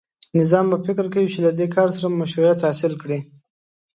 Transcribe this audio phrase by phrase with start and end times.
[0.37, 3.19] نظام به فکر کوي چې له دې کار سره مشروعیت حاصل کړي.